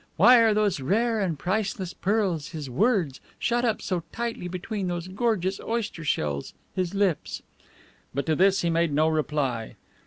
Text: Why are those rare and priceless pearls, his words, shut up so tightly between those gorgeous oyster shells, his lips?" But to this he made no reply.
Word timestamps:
Why 0.17 0.39
are 0.41 0.51
those 0.55 0.79
rare 0.79 1.19
and 1.19 1.37
priceless 1.37 1.93
pearls, 1.93 2.47
his 2.47 2.71
words, 2.71 3.21
shut 3.37 3.63
up 3.63 3.83
so 3.83 4.01
tightly 4.11 4.47
between 4.47 4.87
those 4.87 5.07
gorgeous 5.07 5.59
oyster 5.59 6.03
shells, 6.03 6.55
his 6.73 6.95
lips?" 6.95 7.43
But 8.11 8.25
to 8.25 8.35
this 8.35 8.63
he 8.63 8.71
made 8.71 8.91
no 8.91 9.07
reply. 9.09 9.75